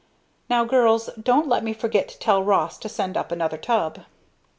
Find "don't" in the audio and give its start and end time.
1.21-1.47